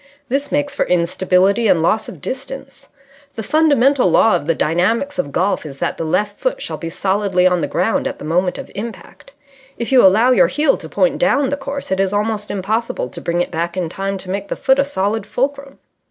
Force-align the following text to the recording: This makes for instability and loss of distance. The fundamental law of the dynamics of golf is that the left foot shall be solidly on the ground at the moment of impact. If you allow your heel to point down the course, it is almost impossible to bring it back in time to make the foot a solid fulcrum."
This 0.29 0.51
makes 0.51 0.75
for 0.75 0.87
instability 0.87 1.67
and 1.67 1.83
loss 1.83 2.09
of 2.09 2.21
distance. 2.21 2.87
The 3.35 3.43
fundamental 3.43 4.09
law 4.09 4.35
of 4.35 4.47
the 4.47 4.55
dynamics 4.55 5.19
of 5.19 5.31
golf 5.31 5.63
is 5.63 5.77
that 5.77 5.97
the 5.97 6.03
left 6.03 6.39
foot 6.39 6.59
shall 6.59 6.77
be 6.77 6.89
solidly 6.89 7.45
on 7.45 7.61
the 7.61 7.67
ground 7.67 8.07
at 8.07 8.17
the 8.17 8.25
moment 8.25 8.57
of 8.57 8.71
impact. 8.73 9.33
If 9.77 9.91
you 9.91 10.03
allow 10.03 10.31
your 10.31 10.47
heel 10.47 10.75
to 10.75 10.89
point 10.89 11.19
down 11.19 11.49
the 11.49 11.55
course, 11.55 11.91
it 11.91 11.99
is 11.99 12.13
almost 12.13 12.49
impossible 12.49 13.09
to 13.09 13.21
bring 13.21 13.41
it 13.41 13.51
back 13.51 13.77
in 13.77 13.89
time 13.89 14.17
to 14.17 14.29
make 14.31 14.47
the 14.47 14.55
foot 14.55 14.79
a 14.79 14.83
solid 14.83 15.27
fulcrum." 15.27 15.77